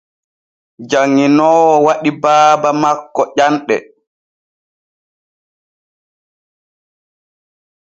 Janŋinoowo 0.89 1.73
waɗi 1.85 2.11
baaba 2.21 2.69
makko 2.81 3.21
ƴanɗe. 3.35 3.75